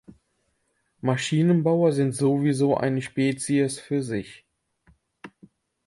[1.01, 4.47] Maschinenbauer sind sowieso eine Spezies für sich.